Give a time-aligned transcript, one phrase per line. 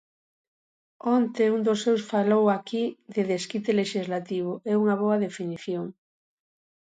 [1.17, 2.83] Onte, un dos seus falou aquí
[3.15, 5.85] de desquite lexislativo, é unha boa definición.